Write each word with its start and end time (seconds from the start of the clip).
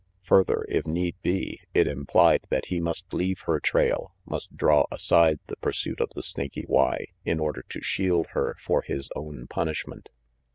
Further, 0.23 0.65
if 0.67 0.87
need 0.87 1.13
be, 1.21 1.61
it 1.75 1.87
implied 1.87 2.47
that 2.49 2.65
he 2.65 2.79
must 2.79 3.13
leave 3.13 3.41
her 3.41 3.59
trail, 3.59 4.15
must 4.25 4.57
draw 4.57 4.87
aside 4.91 5.37
the 5.45 5.57
pursuit 5.57 6.01
of 6.01 6.09
the 6.15 6.23
Snaky 6.23 6.65
Y 6.67 7.05
in 7.23 7.39
order 7.39 7.63
to 7.69 7.81
shield 7.83 8.25
her 8.31 8.57
for 8.59 8.81
his 8.81 9.11
own 9.15 9.45
punishment. 9.45 10.09